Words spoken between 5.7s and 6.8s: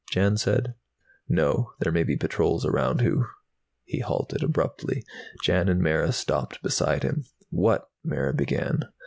Mara stopped